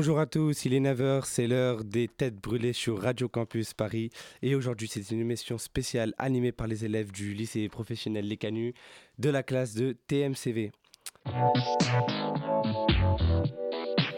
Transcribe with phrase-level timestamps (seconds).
[0.00, 4.10] Bonjour à tous, il est 9h, c'est l'heure des têtes brûlées sur Radio Campus Paris.
[4.42, 8.74] Et aujourd'hui, c'est une émission spéciale animée par les élèves du lycée professionnel Les Canuts
[9.18, 10.70] de la classe de TMCV.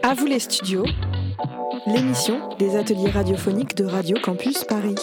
[0.02, 0.84] À vous les studios,
[1.86, 4.96] l'émission des ateliers radiophoniques de Radio Campus Paris.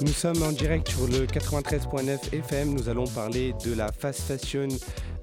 [0.00, 2.74] Nous sommes en direct sur le 93.9 FM.
[2.74, 4.68] Nous allons parler de la fast fashion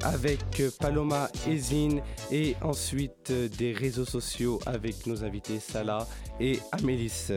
[0.02, 0.40] avec
[0.80, 6.08] Paloma Ezine et ensuite des réseaux sociaux avec nos invités Salah
[6.40, 7.32] et Amélis.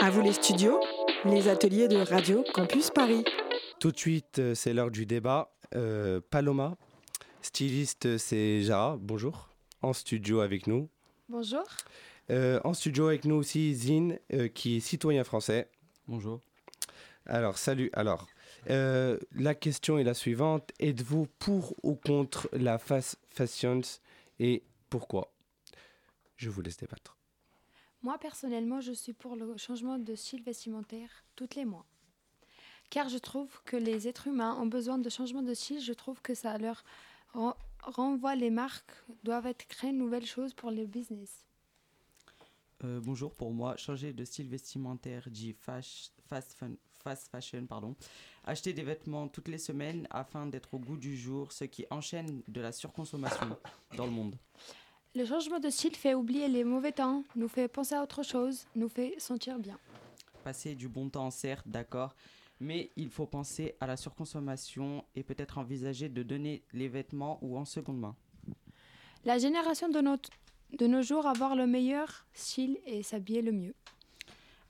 [0.00, 0.80] À vous les studios,
[1.24, 3.24] les ateliers de Radio Campus Paris.
[3.80, 5.52] Tout de suite, c'est l'heure du débat.
[5.74, 6.76] Euh, Paloma,
[7.40, 8.96] styliste, c'est Jara.
[9.00, 9.48] Bonjour.
[9.80, 10.88] En studio avec nous.
[11.28, 11.64] Bonjour.
[12.30, 15.68] Euh, en studio avec nous aussi Zine, euh, qui est citoyen français.
[16.06, 16.40] Bonjour.
[17.26, 17.90] Alors, salut.
[17.92, 18.26] Alors,
[18.70, 20.70] euh, la question est la suivante.
[20.78, 23.80] Êtes-vous pour ou contre la fast fashion
[24.38, 25.32] et pourquoi?
[26.36, 27.16] Je vous laisse débattre.
[28.02, 31.86] Moi, personnellement, je suis pour le changement de style vestimentaire tous les mois.
[32.90, 35.80] Car je trouve que les êtres humains ont besoin de changement de style.
[35.80, 36.84] Je trouve que ça leur
[37.82, 38.92] renvoie les marques
[39.24, 41.46] doivent être créées de nouvelles choses pour les business.
[42.84, 47.66] Euh, bonjour, pour moi, changer de style vestimentaire dit fast, fast fashion.
[47.66, 47.94] Pardon.
[48.44, 52.42] Acheter des vêtements toutes les semaines afin d'être au goût du jour, ce qui enchaîne
[52.48, 53.56] de la surconsommation
[53.96, 54.36] dans le monde.
[55.14, 58.66] Le changement de style fait oublier les mauvais temps, nous fait penser à autre chose,
[58.74, 59.78] nous fait sentir bien.
[60.42, 62.16] Passer du bon temps, certes, d'accord,
[62.58, 67.56] mais il faut penser à la surconsommation et peut-être envisager de donner les vêtements ou
[67.56, 68.16] en seconde main.
[69.24, 70.30] La génération de notre
[70.72, 73.74] de nos jours avoir le meilleur style et s'habiller le mieux.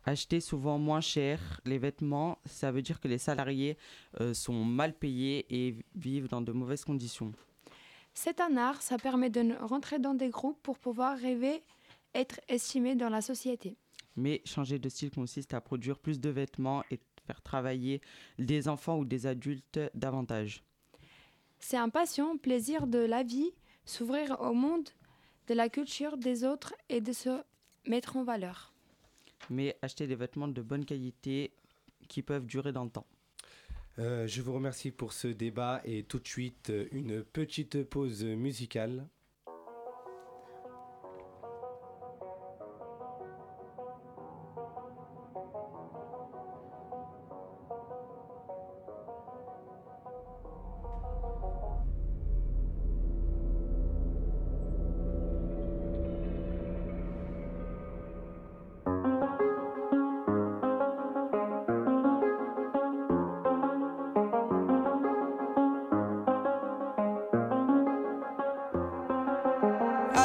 [0.05, 3.79] Acheter souvent moins cher les vêtements, ça veut dire que les salariés
[4.21, 7.33] euh, sont mal payés et vivent dans de mauvaises conditions.
[8.13, 11.63] C'est un art, ça permet de rentrer dans des groupes pour pouvoir rêver,
[12.15, 13.77] être estimé dans la société.
[14.17, 18.01] Mais changer de style consiste à produire plus de vêtements et faire travailler
[18.39, 20.65] des enfants ou des adultes davantage.
[21.61, 23.53] C'est un passion, plaisir de la vie,
[23.85, 24.89] s'ouvrir au monde
[25.49, 27.43] de la culture des autres et de se
[27.87, 28.73] mettre en valeur.
[29.51, 31.53] Mais acheter des vêtements de bonne qualité
[32.09, 33.07] qui peuvent durer dans le temps.
[33.99, 39.07] Euh, je vous remercie pour ce débat et tout de suite une petite pause musicale.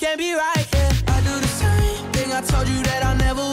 [0.00, 0.66] you can't be right.
[0.74, 0.92] Yeah.
[1.08, 3.45] I do the same thing I told you that I never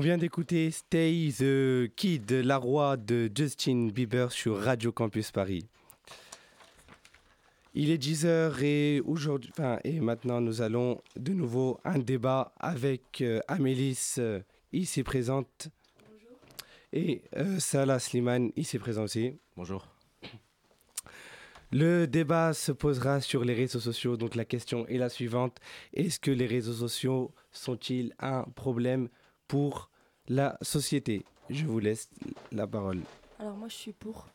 [0.00, 5.66] On vient d'écouter Stay the Kid, la roi de Justin Bieber sur Radio Campus Paris.
[7.74, 13.20] Il est 10h et aujourd'hui, enfin, et maintenant nous allons de nouveau un débat avec
[13.20, 14.40] euh, Amélis euh,
[14.72, 15.68] ici présente
[16.94, 19.34] et euh, Salah Slimane ici présent aussi.
[19.54, 19.86] Bonjour.
[21.72, 24.16] Le débat se posera sur les réseaux sociaux.
[24.16, 25.58] Donc la question est la suivante.
[25.92, 29.10] Est-ce que les réseaux sociaux sont-ils un problème
[29.46, 29.90] pour
[30.28, 32.08] la société Je vous laisse
[32.52, 33.00] la parole.
[33.38, 34.28] Alors moi je suis pour,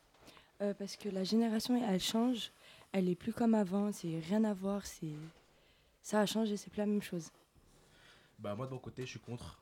[0.62, 2.52] euh, parce que la génération elle change,
[2.92, 5.14] elle est plus comme avant, c'est rien à voir, c'est
[6.02, 7.30] ça a changé, c'est plus la même chose.
[8.40, 9.62] Bah moi de mon côté, je suis contre.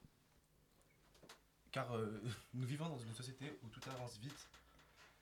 [1.72, 2.22] car euh,
[2.54, 4.48] nous vivons dans une société où tout avance vite.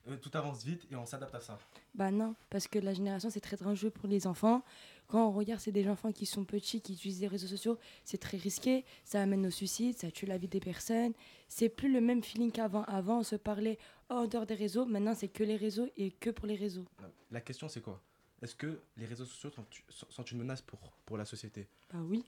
[0.08, 1.60] Euh, tout avance vite et on s'adapte à ça.
[1.94, 4.64] Bah non, parce que la génération, c'est très dangereux pour les enfants.
[5.08, 8.18] Quand on regarde, c'est des enfants qui sont petits, qui utilisent les réseaux sociaux, c'est
[8.18, 11.14] très risqué, ça amène au suicide, ça tue la vie des personnes.
[11.50, 12.84] C'est plus le même feeling qu'avant.
[12.86, 13.78] Avant, on se parlait
[14.10, 16.86] hors dehors des réseaux, maintenant, c'est que les réseaux et que pour les réseaux.
[17.30, 18.02] La question c'est quoi?
[18.42, 21.68] Est-ce que les réseaux sociaux sont, sont- sont une menace pour, pour la société?
[21.94, 22.24] Bah oui,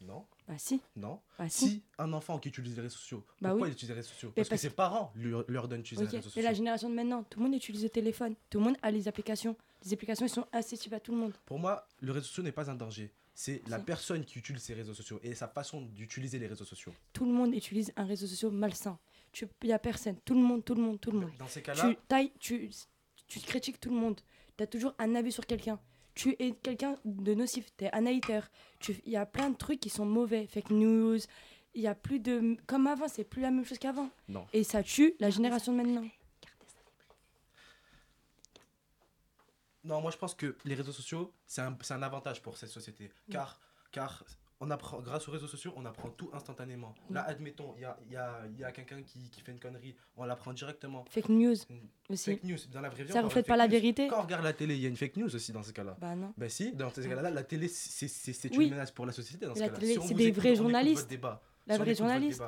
[0.00, 1.68] Non bah si, Non bah si.
[1.68, 3.70] Si un enfant qui utilise les réseaux sociaux, Bah pourquoi oui.
[3.70, 4.32] il utilise les réseaux sociaux?
[4.34, 6.88] Parce, parce que ses parents lui, leur donnent d'utiliser Ok, les réseaux Et la génération
[6.88, 9.56] de maintenant, tout le monde utilise le téléphone, tout le monde a les applications.
[9.84, 11.32] Les applications, elles sont accessibles à tout le monde.
[11.46, 13.12] Pour moi, le réseau social n'est pas un danger.
[13.34, 16.92] C'est la personne qui utilise ces réseaux sociaux et sa façon d'utiliser les réseaux sociaux.
[17.12, 18.98] Tout le monde utilise un réseau social malsain.
[19.40, 21.30] Il n'y a personne, tout le monde, tout le monde, tout le monde.
[21.38, 21.94] Dans ces cas-là,
[22.38, 22.70] tu tu,
[23.28, 24.20] tu critiques tout le monde.
[24.56, 25.78] Tu as toujours un avis sur quelqu'un.
[26.14, 28.40] Tu es quelqu'un de nocif, tu es un hater.
[28.80, 31.18] Tu- Il y a plein de trucs qui sont mauvais, fake news.
[31.74, 32.56] Il y a plus de.
[32.66, 34.10] Comme avant, c'est plus la même chose qu'avant.
[34.28, 34.46] non.
[34.52, 36.04] Et ça tue la génération de maintenant.
[39.84, 42.68] Non, moi je pense que les réseaux sociaux, c'est un, c'est un avantage pour cette
[42.68, 43.10] société.
[43.30, 43.58] Car,
[43.92, 44.24] car
[44.62, 46.94] on apprend, grâce aux réseaux sociaux, on apprend tout instantanément.
[47.10, 49.96] Là, admettons, il y a, y a, y a quelqu'un qui, qui fait une connerie,
[50.16, 51.04] on l'apprend directement.
[51.08, 52.12] Fake news Mm.
[52.12, 52.30] aussi.
[52.32, 53.12] Fake news, dans la vraie vie.
[53.12, 54.08] Ça reflète pas la vérité.
[54.08, 55.96] Quand on regarde la télé, il y a une fake news aussi dans ces cas-là.
[56.00, 56.34] Bah non.
[56.36, 58.66] Ben si, dans ces cas-là, la télé, c'est Oui.
[58.66, 59.46] une menace pour la société.
[59.46, 59.80] Dans Mais ce la cas-là.
[59.80, 61.08] télé, Si c'est des écoute, vrais journalistes.
[61.08, 61.42] débat.
[61.66, 62.42] La Si vraie journaliste.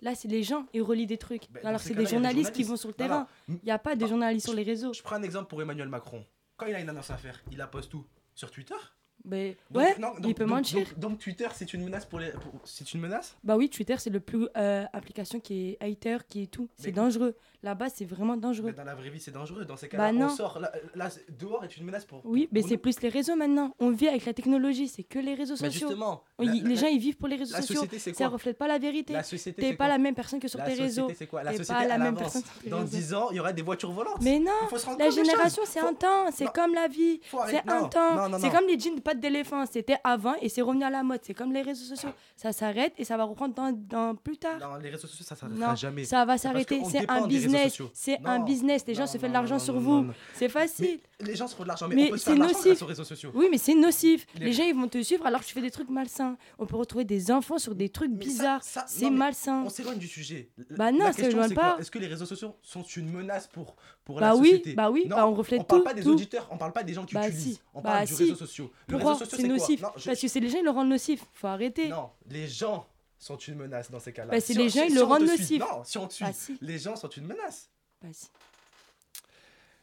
[0.00, 1.48] Là, c'est les gens, ils relient des trucs.
[1.52, 3.28] Ben, Alors, ces c'est des des journalistes qui vont sur le terrain.
[3.46, 4.92] Il n'y a pas de Bah, journalistes sur les réseaux.
[4.92, 6.26] Je prends un exemple pour Emmanuel Macron.
[6.56, 8.04] Quand il a une annonce à faire, il la poste où?
[8.34, 8.74] Sur Twitter?
[9.24, 10.86] Mais Donc, ouais, non, il peut donc- mentir.
[10.96, 12.30] Donc, Twitter, c'est une menace pour les.
[12.30, 13.36] pour- C'est une menace?
[13.44, 16.68] Bah oui, Twitter, c'est le plus euh, application qui est hater, qui est tout.
[16.76, 17.36] C'est Mais- dangereux.
[17.64, 18.70] Là-bas, c'est vraiment dangereux.
[18.70, 19.64] Mais dans la vraie vie, c'est dangereux.
[19.64, 20.26] Dans ces cas-là, Bah non.
[20.26, 20.58] on sort.
[20.96, 21.08] Là,
[21.38, 22.20] dehors est une menace pour.
[22.24, 23.72] Oui, mais c'est plus les réseaux maintenant.
[23.78, 25.86] On vit avec la technologie, c'est que les réseaux Mais sociaux.
[25.86, 27.76] justement, On y- la- les la- gens, ils vivent pour les réseaux la sociaux.
[27.76, 28.32] société, c'est Ça quoi?
[28.32, 29.12] reflète pas la vérité.
[29.12, 29.88] La société, T'es pas quoi?
[29.88, 31.02] la même personne que sur La tes réseaux.
[31.02, 31.44] société, c'est quoi?
[31.44, 32.88] La société, pas la même personne Dans réseaux.
[32.96, 34.20] 10 ans, il y aura des voitures volantes.
[34.22, 34.50] Mais non,
[34.98, 36.32] la génération, c'est un temps.
[36.32, 37.20] C'est comme la vie.
[37.46, 38.38] C'est un temps.
[38.40, 39.64] C'est comme les jeans pattes d'éléphant.
[39.66, 41.20] C'était avant et c'est revenu à la mode.
[41.22, 42.10] C'est comme les réseaux sociaux.
[42.36, 44.58] Ça s'arrête et ça va reprendre dans, dans plus tard.
[44.60, 46.04] Non, les réseaux sociaux, ça s'arrêtera jamais.
[46.04, 46.80] ça va s'arrêter.
[46.90, 47.80] C'est un business.
[47.94, 48.84] C'est un business.
[48.86, 50.06] Les gens non, se font de l'argent sur vous.
[50.34, 51.00] C'est facile.
[51.20, 52.64] Mais les gens se font de l'argent, mais, Mais on peut se faire nocif.
[52.64, 53.30] grâce aux réseaux sociaux.
[53.34, 54.26] Oui, mais c'est nocif.
[54.34, 56.36] Les- Les gens, ils vont te suivre alors que tu fais des trucs malsains.
[56.58, 58.60] On peut retrouver des enfants sur des trucs Mais bizarres.
[58.62, 59.62] C'est malsain.
[59.64, 60.50] On s'éloigne du sujet.
[60.70, 61.76] Bah non, ça s'éloigne pas.
[61.78, 64.90] Est-ce que les réseaux sociaux sont une menace pour, pour Bah la oui, société bah
[64.90, 66.10] oui, Non, bah on reflète on parle tout, pas des tout.
[66.12, 67.54] auditeurs, on parle pas des gens qui Bah utilisent.
[67.54, 68.22] si, On bah parle du si.
[68.24, 68.66] réseau social.
[68.88, 69.82] Le Pourquoi réseau social, c'est quoi nocif?
[69.82, 71.24] Non, je- Parce que c'est les gens, ils le rendent nocif.
[71.34, 71.88] Faut arrêter.
[71.88, 72.86] Non, les gens
[73.18, 74.30] sont une menace dans ces cas-là.
[74.32, 75.60] Bah, c'est Si les on- gens, ils si le rendent nocif.
[75.60, 76.58] Non, si on te suit, Bah si.
[76.60, 77.68] les gens sont une menace.
[78.02, 78.26] Bah si.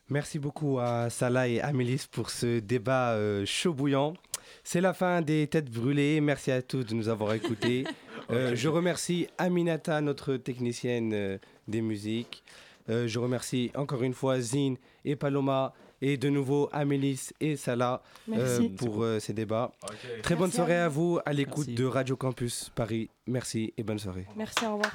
[0.10, 4.14] Merci beaucoup à Salah et Amélis pour ce débat euh, chaud bouillant.
[4.64, 6.20] C'est la fin des têtes brûlées.
[6.20, 7.86] Merci à tous de nous avoir écoutés.
[8.32, 11.38] Euh, je remercie Aminata, notre technicienne euh,
[11.68, 12.44] des musiques.
[12.90, 18.02] Euh, je remercie encore une fois Zine et Paloma et de nouveau Amélis et Salah
[18.32, 19.72] euh, pour euh, ces débats.
[20.24, 21.14] Très bonne Merci soirée à vous.
[21.14, 23.10] vous à l'écoute de Radio Campus Paris.
[23.28, 24.26] Merci et bonne soirée.
[24.36, 24.92] Merci, au revoir.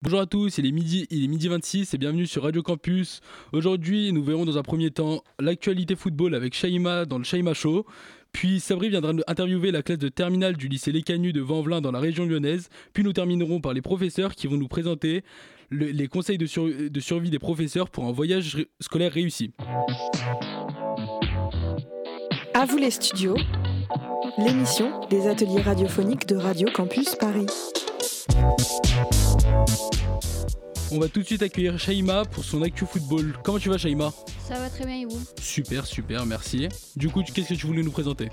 [0.00, 3.20] Bonjour à tous, il est midi, il est midi 26 et bienvenue sur Radio Campus.
[3.52, 7.84] Aujourd'hui, nous verrons dans un premier temps l'actualité football avec Shaima dans le Shaima Show.
[8.32, 11.90] Puis Sabri viendra interviewer la classe de terminale du lycée Les Canuts de Vanvelin dans
[11.90, 12.68] la région lyonnaise.
[12.92, 15.24] Puis nous terminerons par les professeurs qui vont nous présenter
[15.68, 19.52] le- les conseils de, de survie des professeurs pour un voyage scolaire réussi.
[22.54, 23.36] À vous les studios,
[24.38, 27.46] l'émission des ateliers radiophoniques de Radio Campus Paris.
[30.90, 33.36] On va tout de suite accueillir Shaima pour son actu football.
[33.42, 34.12] Comment tu vas Shaima?
[34.46, 35.20] Ça va très bien et vous?
[35.40, 36.68] Super, super, merci.
[36.96, 38.30] Du coup, qu'est-ce que tu voulais nous présenter?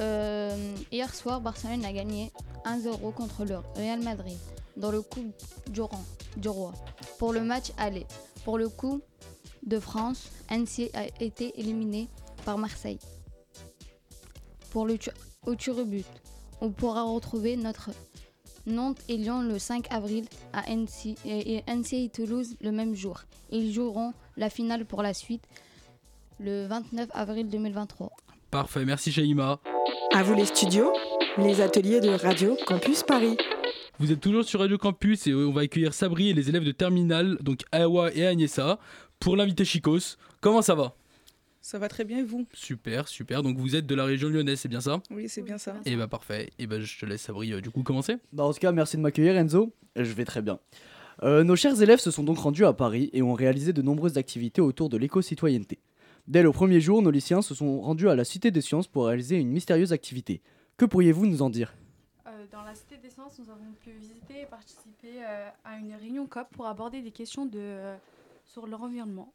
[0.00, 2.32] Euh, Hier soir, Barcelone a gagné
[2.64, 4.38] 1-0 contre le Real Madrid
[4.76, 5.34] dans le Coupe
[5.70, 5.80] du,
[6.48, 6.72] Roi
[7.18, 8.06] pour le match aller.
[8.44, 9.02] Pour le coup
[9.66, 12.08] de France, NC a été éliminé
[12.46, 12.98] par Marseille.
[14.70, 15.10] Pour le tu-
[15.46, 16.06] au tir au but,
[16.62, 17.90] on pourra retrouver notre
[18.66, 22.94] Nantes et Lyon le 5 avril à NC et, et NC et Toulouse le même
[22.94, 23.22] jour.
[23.50, 25.42] Ils joueront la finale pour la suite
[26.38, 28.10] le 29 avril 2023.
[28.50, 29.60] Parfait, merci Shaima.
[30.14, 30.92] À vous les studios,
[31.38, 33.36] les ateliers de Radio Campus Paris.
[33.98, 36.72] Vous êtes toujours sur Radio Campus et on va accueillir Sabri et les élèves de
[36.72, 38.78] terminale, donc Awa et Agnesa,
[39.20, 40.16] pour l'invité Chicos.
[40.40, 40.94] Comment ça va?
[41.62, 42.44] Ça va très bien et vous?
[42.52, 43.44] Super, super.
[43.44, 45.00] Donc vous êtes de la région lyonnaise, c'est bien ça?
[45.10, 45.76] Oui, c'est bien ça.
[45.84, 46.50] Et bah parfait.
[46.58, 48.16] Et bah je te laisse Sabri euh, du coup commencer.
[48.32, 49.72] Bah, en tout cas, merci de m'accueillir Enzo.
[49.94, 50.58] Je vais très bien.
[51.22, 54.18] Euh, nos chers élèves se sont donc rendus à Paris et ont réalisé de nombreuses
[54.18, 55.78] activités autour de l'éco-citoyenneté.
[56.26, 59.06] Dès le premier jour, nos lycéens se sont rendus à la Cité des Sciences pour
[59.06, 60.40] réaliser une mystérieuse activité.
[60.76, 61.74] Que pourriez-vous nous en dire?
[62.26, 65.94] Euh, dans la Cité des Sciences, nous avons pu visiter et participer euh, à une
[65.94, 67.96] réunion COP pour aborder des questions de, euh,
[68.44, 69.32] sur l'environnement.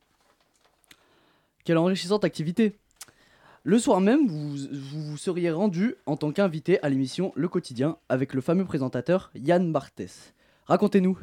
[1.67, 2.79] Quelle enrichissante activité
[3.63, 8.33] Le soir même, vous vous, seriez rendu en tant qu'invité à l'émission Le Quotidien avec
[8.33, 10.33] le fameux présentateur Yann Barthès.
[10.67, 11.19] Racontez-nous.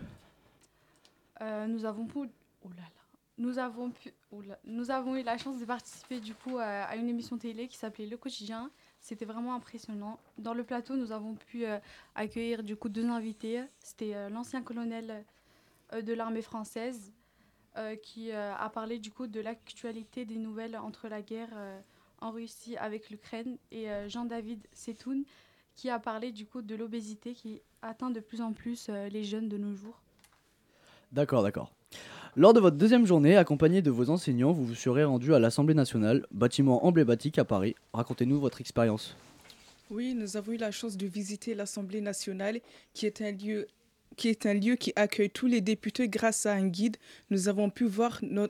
[1.41, 2.19] Euh, nous avons pu...
[2.63, 2.69] oh
[4.33, 7.79] oh nous avons eu la chance de participer du coup à, une émission télé qui
[7.79, 8.71] s'appelait Le Quotidien.
[9.01, 10.19] C'était vraiment impressionnant.
[10.37, 11.79] Dans le plateau, nous avons pu euh,
[12.15, 13.63] accueillir du coup deux invités.
[13.79, 15.25] C'était euh, l'ancien colonel
[16.03, 17.15] de l'armée française
[17.77, 21.81] euh, qui euh, a parlé du coup de l'actualité des nouvelles entre la guerre euh,
[22.21, 25.25] en Russie avec l'Ukraine et euh, Jean-David Setoun
[25.75, 29.25] qui a parlé du coup de l'obésité qui atteint de plus en plus euh, les
[29.25, 30.01] jeunes de nos jours.
[31.13, 31.73] D'accord, d'accord.
[32.37, 35.75] Lors de votre deuxième journée, accompagné de vos enseignants, vous vous serez rendu à l'Assemblée
[35.75, 37.77] nationale, bâtiment emblématique à Paris.
[37.93, 39.17] Racontez-nous votre expérience.
[39.91, 42.61] Oui, nous avons eu la chance de visiter l'Assemblée nationale,
[42.95, 43.69] qui est un lieu
[44.17, 46.97] qui est un lieu qui accueille tous les députés grâce à un guide.
[47.31, 48.49] Nous avons pu voir euh,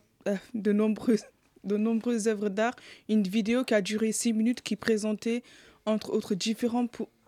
[0.55, 1.25] de nombreuses
[1.65, 2.77] de nombreuses œuvres d'art,
[3.09, 5.43] une vidéo qui a duré six minutes qui présentait
[5.87, 6.35] entre autres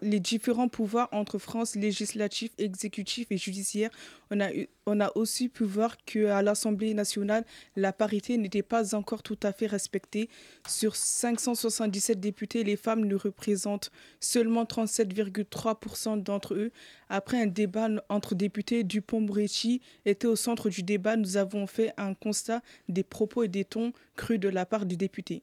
[0.03, 3.91] les différents pouvoirs entre France législatif, exécutif et judiciaire.
[4.31, 7.45] On a, eu- on a aussi pu voir qu'à l'Assemblée nationale,
[7.77, 10.29] la parité n'était pas encore tout à fait respectée.
[10.69, 16.73] Sur 577 députés, les femmes ne représentent seulement 37,3% d'entre eux.
[17.09, 21.17] Après un débat entre députés, Dupont-Moretti était au centre du débat.
[21.17, 24.97] Nous avons fait un constat des propos et des tons crus de la part des
[24.97, 25.43] députés.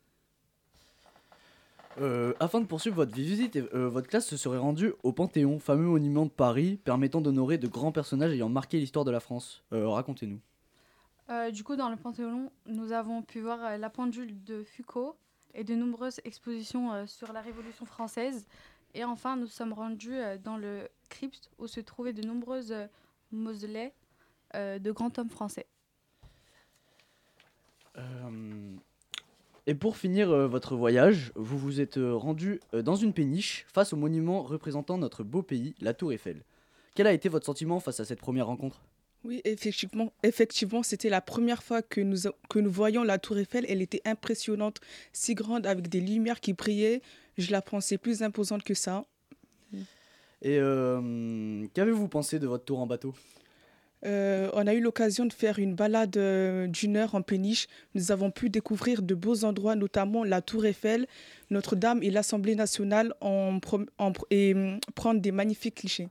[2.02, 5.86] Euh, afin de poursuivre votre visite, euh, votre classe se serait rendue au Panthéon, fameux
[5.86, 9.64] monument de Paris permettant d'honorer de grands personnages ayant marqué l'histoire de la France.
[9.74, 10.40] Euh, Racontez-nous.
[11.30, 15.16] Euh, du coup, dans le Panthéon, nous avons pu voir euh, la pendule de Foucault
[15.54, 18.46] et de nombreuses expositions euh, sur la Révolution française.
[18.94, 22.88] Et enfin, nous sommes rendus euh, dans le crypte où se trouvaient de nombreuses euh,
[23.32, 23.94] mausolées
[24.56, 25.68] euh, de grands hommes français.
[29.66, 33.66] Et pour finir euh, votre voyage, vous vous êtes euh, rendu euh, dans une péniche
[33.74, 36.44] face au monument représentant notre beau pays, la Tour Eiffel.
[36.96, 38.82] Quel a été votre sentiment face à cette première rencontre?
[39.24, 43.66] Oui, effectivement, effectivement c'était la première fois que nous, que nous voyions la tour Eiffel.
[43.70, 44.82] Elle était impressionnante,
[45.14, 47.02] si grande, avec des lumières qui brillaient.
[47.38, 49.06] Je la pensais plus imposante que ça.
[50.42, 50.58] Et
[51.74, 53.16] qu'avez-vous pensé de votre tour en bateau?
[54.06, 57.68] Euh, on a eu l'occasion de faire une balade euh, d'une heure en péniche.
[57.96, 61.08] Nous avons pu découvrir de beaux endroits, notamment la Tour Eiffel,
[61.52, 66.10] Notre-Dame et l'Assemblée nationale, en prom- en pr- et hum, prendre des magnifiques clichés.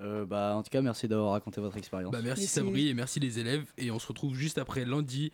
[0.00, 2.12] Euh, bah, En tout cas, merci d'avoir raconté votre expérience.
[2.12, 5.32] Bah merci, Sabri et merci les élèves et on se retrouve juste après Landy,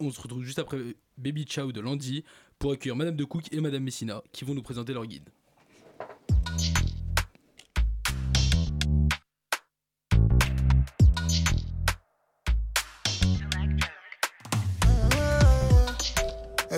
[0.00, 0.78] on se retrouve juste après
[1.16, 2.22] Baby Ciao de Landy
[2.58, 5.30] pour accueillir Madame de Cook et Madame Messina qui vont nous présenter leur guide.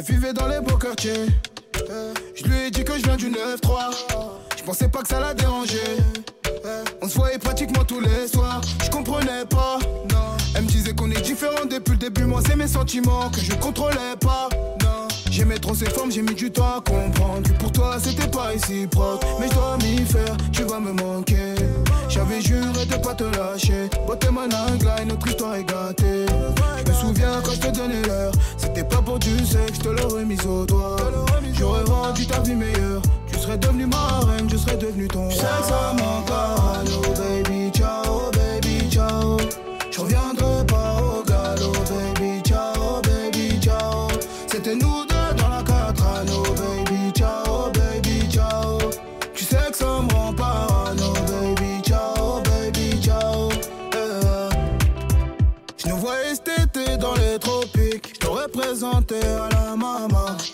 [0.04, 1.26] Vivait dans les beaux quartiers.
[2.34, 3.37] Je lui ai dit que je viens du 9-3.
[4.56, 5.96] Je pensais pas que ça la dérangeait.
[7.02, 8.61] On se voyait pratiquement tous les soirs.
[8.82, 9.78] Je comprenais pas.
[10.56, 12.25] Elle me disait qu'on est différents depuis le début.
[12.25, 14.49] Moi, c'est mes sentiments que je contrôlais pas.
[15.30, 18.44] J'aimais trop ses formes, j'ai mis du temps à comprendre que pour toi c'était pas
[18.44, 19.25] réciproque.
[19.40, 21.56] Mais je dois m'y faire, tu vas me manquer.
[22.08, 23.88] J'avais juré de pas te lâcher.
[24.06, 26.26] Beauté manangla, notre histoire est gâtée.
[26.84, 28.32] Je me souviens quand je te donnais l'heure.
[28.56, 30.96] C'était pas pour du sexe, je te l'aurais mis au doigt.
[31.58, 33.02] J'aurais rendu ta vie meilleure.
[33.26, 35.30] Tu serais devenu ma reine, je serais devenu ton.
[35.30, 36.28] Je sais que ça manque
[36.84, 37.63] no baby,
[59.12, 59.64] la.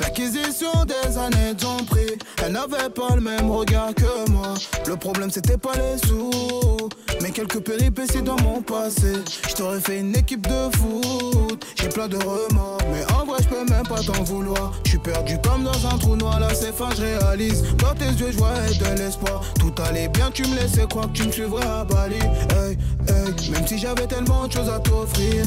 [0.01, 1.55] L'acquisition des années
[1.89, 2.19] pris.
[2.45, 4.55] Elle n'avait pas le même regard que moi.
[4.87, 6.89] Le problème c'était pas les sous.
[7.23, 9.13] Mais quelques péripéties dans mon passé.
[9.49, 11.65] Je fait une équipe de foot.
[11.81, 12.79] J'ai plein de remords.
[12.93, 14.73] Mais en vrai, je peux même pas t'en vouloir.
[14.85, 16.41] Je suis perdu comme dans un trou noir.
[16.41, 17.63] Là, c'est fin, je réalise.
[17.77, 19.43] Dans tes yeux, je voyais de l'espoir.
[19.59, 22.17] Tout allait bien, tu me laissais croire que tu me suivrais à Bali.
[22.17, 22.79] Hey,
[23.09, 23.51] hey.
[23.51, 25.45] Même si j'avais tellement de choses à t'offrir.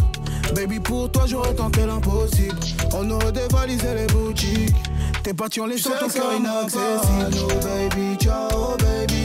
[0.56, 2.58] Baby, pour toi, j'aurais tenté l'impossible.
[2.94, 4.76] On aurait dévalisé les boutiques.
[5.24, 7.32] T'es parti en laissant ton cœur inaccessible.
[7.32, 9.23] No, baby, ciao, baby,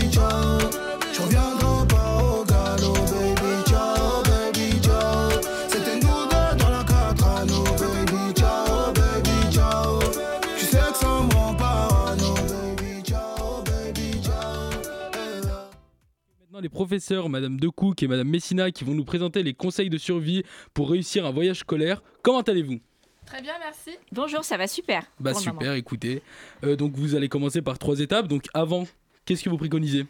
[16.88, 20.42] professeurs, Madame Decouk et Madame Messina, qui vont nous présenter les conseils de survie
[20.72, 22.02] pour réussir un voyage scolaire.
[22.22, 22.80] Comment allez-vous?
[23.26, 23.90] Très bien, merci.
[24.10, 25.02] Bonjour, ça va super.
[25.20, 25.74] Bah super, moment.
[25.74, 26.22] écoutez.
[26.64, 28.26] Euh, donc vous allez commencer par trois étapes.
[28.26, 28.86] Donc avant,
[29.26, 30.06] qu'est-ce que vous préconisez?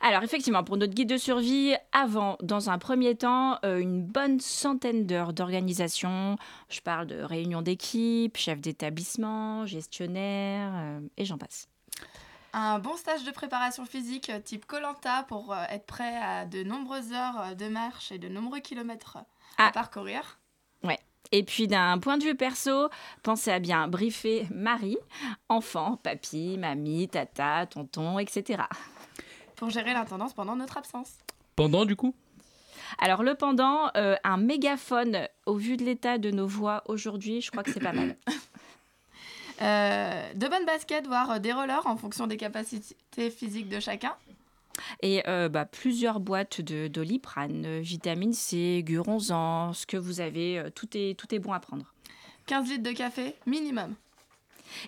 [0.00, 4.38] Alors effectivement, pour notre guide de survie, avant, dans un premier temps, euh, une bonne
[4.38, 6.36] centaine d'heures d'organisation.
[6.68, 11.68] Je parle de réunion d'équipe, chef d'établissement, gestionnaire, euh, et j'en passe.
[12.58, 16.62] Un bon stage de préparation physique euh, type Colanta pour euh, être prêt à de
[16.62, 19.18] nombreuses heures euh, de marche et de nombreux kilomètres
[19.58, 20.38] à parcourir.
[20.82, 20.98] Ouais.
[21.32, 22.88] Et puis d'un point de vue perso,
[23.22, 24.96] pensez à bien briefer Marie,
[25.50, 28.62] enfant, papy, mamie, tata, tonton, etc.
[29.56, 31.18] Pour gérer l'intendance pendant notre absence.
[31.56, 32.14] Pendant du coup?
[32.98, 37.50] Alors le pendant, euh, un mégaphone au vu de l'état de nos voix aujourd'hui, je
[37.50, 38.16] crois que c'est pas mal.
[39.62, 44.14] Euh, de bonnes baskets, voire euh, des rollers en fonction des capacités physiques de chacun.
[45.02, 50.88] Et euh, bah, plusieurs boîtes de doliprane, vitamine C, guronzan, ce que vous avez, tout,
[50.94, 51.94] est, tout est bon à prendre.
[52.46, 53.94] 15 litres de café minimum.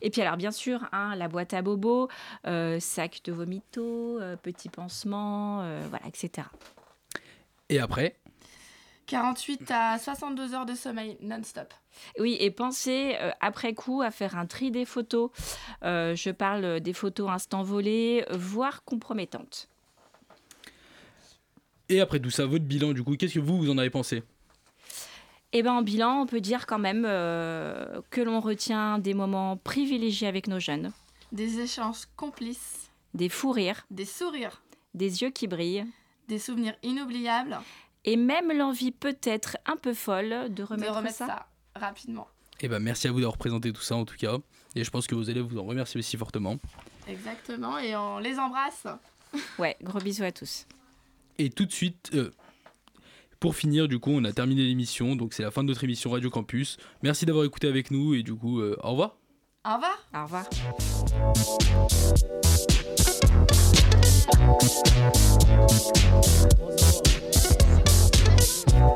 [0.02, 2.08] Et puis alors bien sûr, hein, la boîte à bobo,
[2.46, 6.48] euh, sac de vomito, euh, petit pansement, euh, voilà, etc.
[7.68, 8.16] Et après?
[9.08, 11.74] 48 à 62 heures de sommeil non-stop.
[12.20, 15.30] Oui, et pensez euh, après coup à faire un tri des photos.
[15.82, 19.68] Euh, je parle des photos instant volées, voire compromettantes.
[21.88, 24.22] Et après tout ça, votre bilan du coup, qu'est-ce que vous, vous en avez pensé?
[25.52, 29.56] Et ben en bilan, on peut dire quand même euh, que l'on retient des moments
[29.56, 30.92] privilégiés avec nos jeunes,
[31.32, 35.86] Des échanges complices, des fous rires, des sourires, des yeux qui brillent,
[36.28, 37.58] des souvenirs inoubliables.
[38.04, 41.26] Et même l'envie peut-être un peu folle de remettre, de remettre ça.
[41.26, 42.28] ça rapidement.
[42.60, 44.36] Eh ben merci à vous d'avoir présenté tout ça en tout cas.
[44.74, 46.58] Et je pense que vos élèves vous en remercient aussi fortement.
[47.06, 48.86] Exactement, et on les embrasse.
[49.58, 50.66] Ouais, gros bisous à tous.
[51.36, 52.30] Et tout de suite, euh,
[53.40, 55.16] pour finir, du coup, on a terminé l'émission.
[55.16, 56.78] Donc c'est la fin de notre émission Radio Campus.
[57.02, 59.18] Merci d'avoir écouté avec nous et du coup, euh, au revoir.
[59.66, 59.98] Au revoir.
[60.14, 60.46] Au revoir.
[68.78, 68.94] No,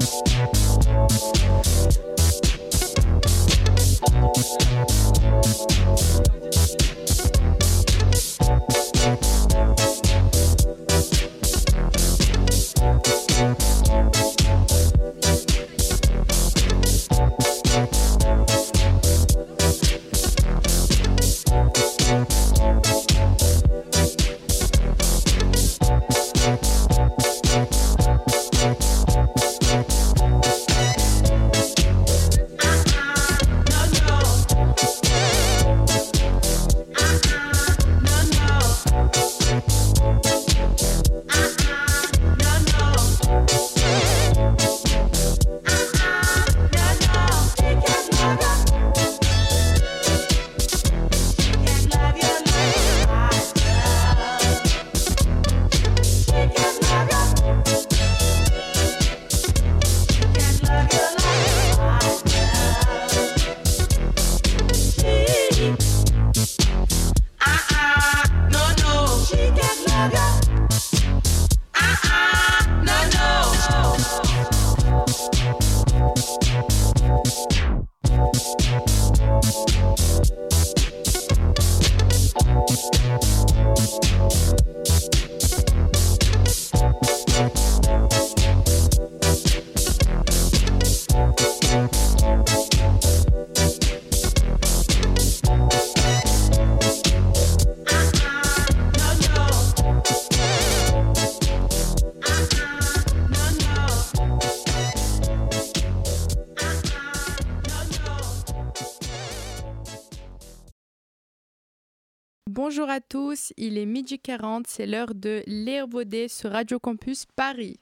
[113.56, 117.78] il est midi 40, c'est l'heure de L'air Baudet sur Radio Campus Paris.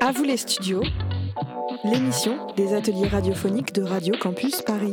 [0.00, 0.82] À vous les studios,
[1.84, 4.92] l'émission des ateliers radiophoniques de Radio Campus Paris.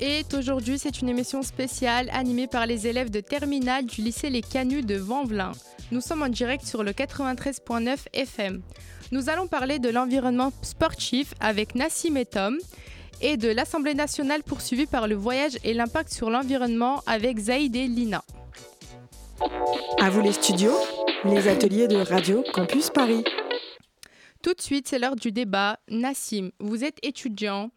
[0.00, 4.42] Et aujourd'hui, c'est une émission spéciale animée par les élèves de terminale du lycée Les
[4.42, 5.52] Canuts de Vanvelin.
[5.92, 8.62] Nous sommes en direct sur le 93.9 FM.
[9.12, 12.56] Nous allons parler de l'environnement sportif avec Nassim et Tom
[13.20, 17.86] et de l'Assemblée nationale poursuivie par le voyage et l'impact sur l'environnement avec Zaïd et
[17.88, 18.22] Lina.
[20.00, 20.76] À vous les studios,
[21.24, 23.24] les ateliers de Radio Campus Paris.
[24.42, 25.78] Tout de suite, c'est l'heure du débat.
[25.88, 27.70] Nassim, vous êtes étudiant.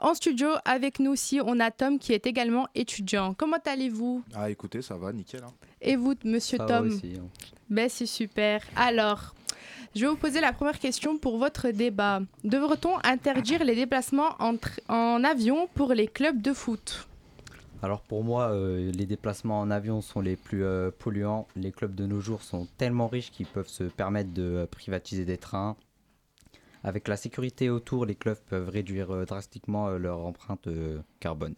[0.00, 3.32] En studio, avec nous aussi, on a Tom qui est également étudiant.
[3.34, 4.24] Comment allez-vous?
[4.34, 5.42] Ah, écoutez, ça va, nickel.
[5.44, 5.52] hein.
[5.80, 6.88] Et vous, monsieur Ça va Tom?
[6.88, 7.26] aussi, hein.
[7.70, 8.60] Ben, c'est super.
[8.74, 9.34] Alors,
[9.94, 12.20] je vais vous poser la première question pour votre débat.
[12.42, 17.08] Devrait-on interdire les déplacements en, avion pour les clubs de foot?
[17.82, 21.46] Alors pour moi, euh, les déplacements en avion sont les plus euh, polluants.
[21.54, 25.24] Les clubs de nos jours sont tellement riches qu'ils peuvent se permettre de euh, privatiser
[25.24, 25.76] des trains.
[26.82, 30.68] Avec la sécurité autour, les clubs peuvent réduire drastiquement leur empreinte
[31.18, 31.54] carbone.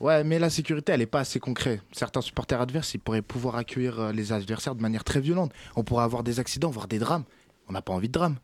[0.00, 1.80] Ouais, mais la sécurité, elle n'est pas assez concrète.
[1.92, 5.52] Certains supporters adverses, ils pourraient pouvoir accueillir euh, les adversaires de manière très violente.
[5.74, 7.24] On pourrait avoir des accidents, voire des drames.
[7.68, 8.36] On n'a pas envie de drame.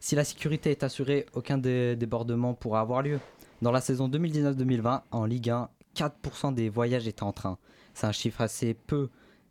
[0.00, 3.20] Si la sécurité est assurée, aucun dé- débordement pourra avoir lieu.
[3.60, 7.58] Dans la saison 2019-2020, en Ligue 1, 4% des voyages étaient en train.
[7.92, 9.10] C'est un chiffre assez peu,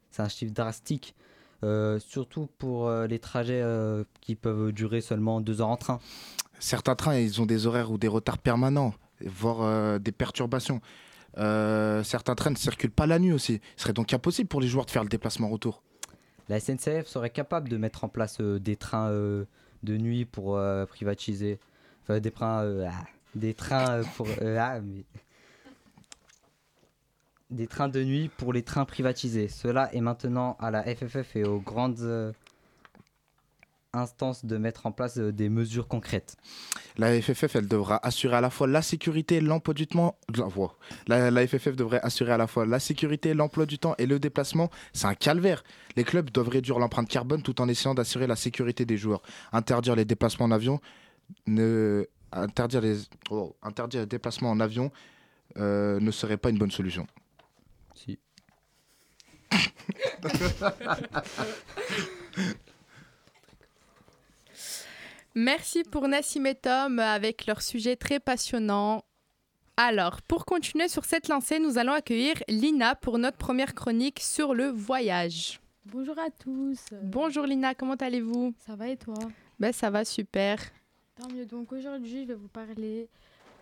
[0.09, 1.13] c'est un chiffre drastique,
[1.63, 5.99] euh, surtout pour euh, les trajets euh, qui peuvent durer seulement deux heures en train.
[6.59, 10.81] Certains trains, ils ont des horaires ou des retards permanents, voire des perturbations.
[11.37, 13.55] Euh, certains trains ne circulent pas la nuit aussi.
[13.77, 15.81] Il serait donc impossible pour les joueurs de faire le déplacement retour.
[16.49, 19.45] La SNCF serait capable de mettre en place euh, des trains euh,
[19.83, 21.59] de nuit pour privatiser.
[22.03, 22.65] Enfin, des trains.
[22.85, 22.91] ah,
[23.35, 24.27] des trains pour.
[24.57, 24.79] ah,
[27.49, 29.47] Des trains de nuit pour les trains privatisés.
[29.47, 32.33] Cela est maintenant à la FFF et aux grandes
[33.93, 36.35] instances de mettre en place euh, des mesures concrètes.
[36.97, 40.17] La FFF, elle devra assurer à la fois la sécurité, l'emploi du temps.
[41.07, 44.19] La, la FFF devrait assurer à la fois la sécurité, l'emploi du temps et le
[44.19, 44.69] déplacement.
[44.93, 45.63] C'est un calvaire.
[45.95, 49.21] Les clubs doivent réduire l'empreinte carbone tout en essayant d'assurer la sécurité des joueurs.
[49.51, 50.79] Interdire les déplacements en avion,
[51.45, 52.05] ne...
[52.31, 52.97] interdire, les...
[53.29, 54.91] oh, interdire les déplacements en avion
[55.57, 57.07] euh, ne serait pas une bonne solution.
[57.95, 58.19] Si.
[65.39, 69.05] Merci pour Nassim et Tom avec leur sujet très passionnant.
[69.77, 74.55] Alors, pour continuer sur cette lancée, nous allons accueillir Lina pour notre première chronique sur
[74.55, 75.61] le voyage.
[75.85, 76.79] Bonjour à tous.
[77.03, 78.55] Bonjour Lina, comment allez-vous?
[78.65, 79.13] Ça va et toi?
[79.59, 80.57] Ben ça va super.
[81.21, 81.45] Tant mieux.
[81.45, 83.07] Donc aujourd'hui, je vais vous parler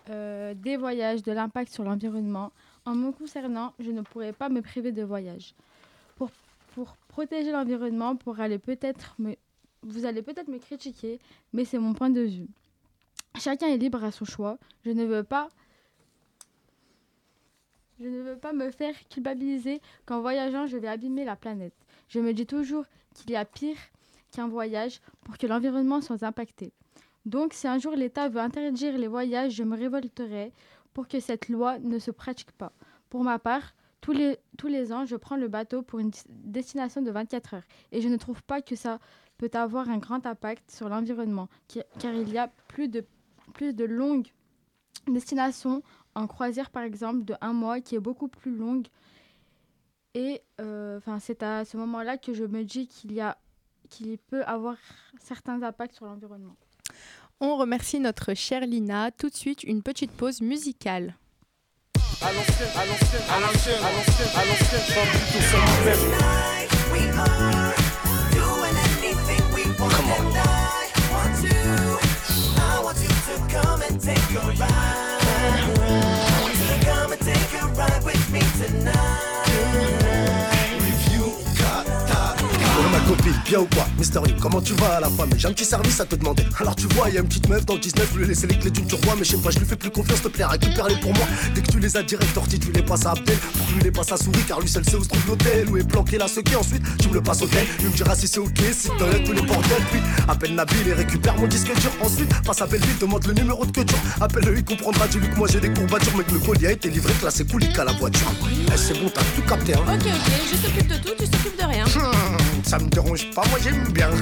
[0.10, 2.54] euh, des voyages, de l'impact sur l'environnement.
[2.86, 5.54] En me concernant, je ne pourrais pas me priver de voyage.
[6.16, 6.30] Pour,
[6.74, 9.36] pour protéger l'environnement, pour aller peut-être me,
[9.86, 11.20] vous allez peut-être me critiquer,
[11.54, 12.48] mais c'est mon point de vue.
[13.40, 14.58] Chacun est libre à son choix.
[14.84, 15.50] Je ne veux pas
[18.00, 21.74] je ne veux pas me faire culpabiliser qu'en voyageant, je vais abîmer la planète.
[22.10, 23.78] Je me dis toujours qu'il y a pire
[24.32, 26.74] qu'un voyage pour que l'environnement soit impacté.
[27.26, 30.52] Donc, si un jour l'État veut interdire les voyages, je me révolterai
[30.94, 32.74] pour que cette loi ne se pratique pas.
[33.10, 37.02] Pour ma part, tous les, tous les ans, je prends le bateau pour une destination
[37.02, 37.64] de 24 heures.
[37.92, 39.00] Et je ne trouve pas que ça
[39.38, 41.50] peut avoir un grand impact sur l'environnement,
[42.00, 43.06] car il y a plus de,
[43.54, 44.28] plus de longues
[45.08, 45.84] destinations
[46.16, 48.88] en croisière, par exemple, de un mois, qui est beaucoup plus longue.
[50.14, 53.38] Et euh, enfin, c'est à ce moment-là que je me dis qu'il y a
[53.90, 54.78] qu'il peut avoir
[55.20, 56.56] certains impacts sur l'environnement.
[57.40, 59.12] On remercie notre chère Lina.
[59.12, 61.16] Tout de suite, une petite pause musicale.
[62.22, 62.32] À
[74.06, 74.14] Come
[77.12, 80.05] and take a ride with me tonight.
[83.08, 85.66] Copine, bien ou quoi Mister Lee, comment tu vas à la femme J'ai un petit
[85.66, 86.44] service à te demander.
[86.60, 88.48] Alors tu vois, y a une petite meuf dans le 19, je lui ai laissé
[88.48, 90.46] les clés d'une turbois, mais je sais pas, je lui fais plus confiance, te plaît,
[90.46, 91.26] récupère-les pour moi.
[91.54, 93.38] Dès que tu les as direct tortis, tu les passes à Abdel.
[93.38, 95.78] Pour lui les passe à souris, car lui seul sait où se trouve l'hôtel, où
[95.78, 96.56] est planqué la sequée.
[96.56, 99.24] Ensuite, tu me le passes au tel, lui me dira si c'est ok, si t'enlèves
[99.24, 99.84] tous les bordels.
[99.92, 101.92] Puis appelle Nabil et récupère mon disque dur.
[102.02, 103.98] Ensuite, passe à Belleville, demande le numéro de que dur.
[104.20, 106.90] Appelle-le, il comprendra, dis-lui que moi j'ai des courbatures, mais que le colis a été
[106.90, 108.32] livré, classé coulique à la voiture.
[108.74, 109.82] Eh, c'est bon, t'as tout capté, hein.
[109.88, 111.86] Ok, ok, je t'occupe de tout, tu t'occupes de rien.
[111.86, 114.10] Hmm, ça me dérange pas, moi j'aime bien.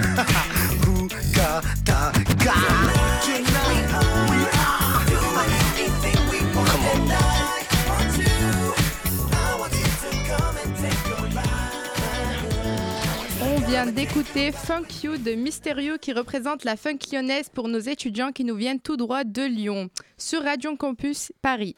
[13.42, 18.32] On vient d'écouter Funk You de Mysterio qui représente la funk lyonnaise pour nos étudiants
[18.32, 21.76] qui nous viennent tout droit de Lyon sur Radio Campus Paris.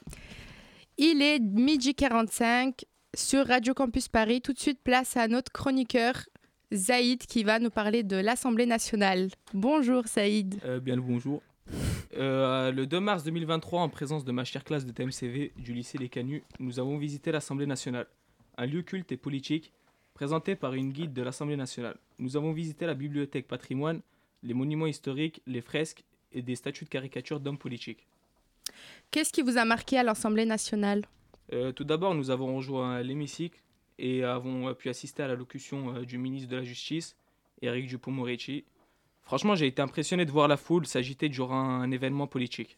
[0.97, 4.41] Il est midi 45 sur Radio Campus Paris.
[4.41, 6.25] Tout de suite, place à notre chroniqueur
[6.73, 9.29] Zaïd qui va nous parler de l'Assemblée nationale.
[9.53, 10.59] Bonjour Zaïd.
[10.65, 11.41] Euh, bien le bonjour.
[12.17, 15.97] Euh, le 2 mars 2023, en présence de ma chère classe de TMCV du lycée
[15.97, 18.07] Les Canuts, nous avons visité l'Assemblée nationale,
[18.57, 19.71] un lieu culte et politique
[20.13, 21.97] présenté par une guide de l'Assemblée nationale.
[22.19, 24.01] Nous avons visité la bibliothèque patrimoine,
[24.43, 28.07] les monuments historiques, les fresques et des statues de caricature d'hommes politiques.
[29.11, 31.05] Qu'est-ce qui vous a marqué à l'Assemblée nationale?
[31.53, 33.59] Euh, tout d'abord, nous avons rejoint l'hémicycle
[33.97, 37.15] et avons euh, pu assister à l'allocution euh, du ministre de la Justice,
[37.61, 38.65] Éric Dupond-Moretti.
[39.21, 42.77] Franchement, j'ai été impressionné de voir la foule s'agiter durant un événement politique.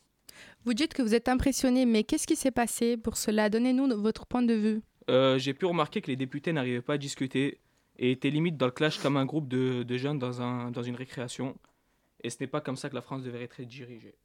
[0.66, 3.50] Vous dites que vous êtes impressionné, mais qu'est-ce qui s'est passé pour cela?
[3.50, 4.82] Donnez-nous votre point de vue.
[5.10, 7.60] Euh, j'ai pu remarquer que les députés n'arrivaient pas à discuter
[7.98, 10.84] et étaient limite dans le clash comme un groupe de, de jeunes dans, un, dans
[10.84, 11.58] une récréation.
[12.24, 14.16] Et ce n'est pas comme ça que la France devrait être dirigée.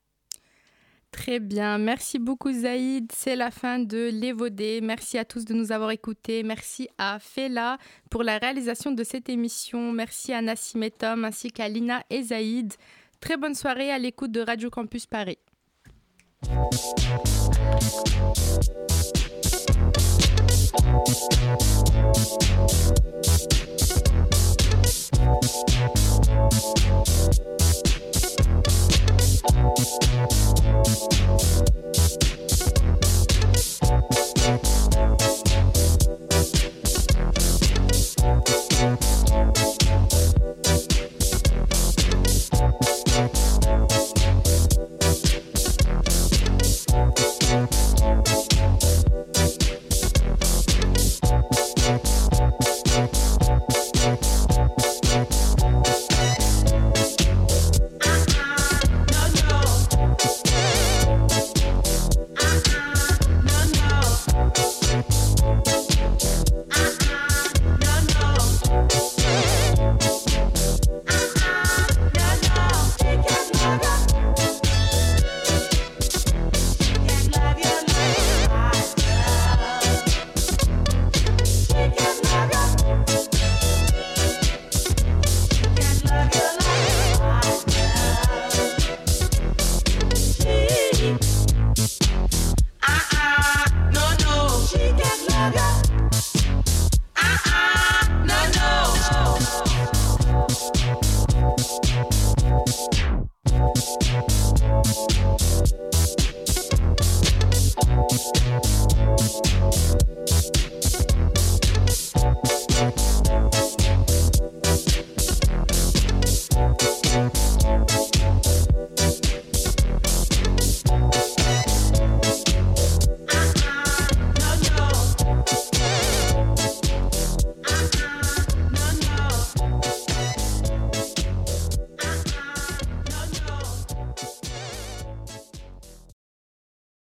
[1.12, 3.12] Très bien, merci beaucoup Zaïd.
[3.14, 4.80] C'est la fin de L'Évaudé.
[4.82, 6.42] Merci à tous de nous avoir écoutés.
[6.42, 7.76] Merci à Fela
[8.10, 9.92] pour la réalisation de cette émission.
[9.92, 12.72] Merci à Nassim et Tom ainsi qu'à Lina et Zaïd.
[13.20, 15.38] Très bonne soirée à l'écoute de Radio Campus Paris.